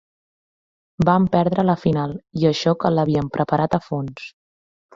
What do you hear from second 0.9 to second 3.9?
Van perdre la final, i això que l'havien preparat a